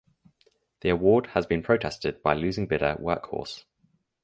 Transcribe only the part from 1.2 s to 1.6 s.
has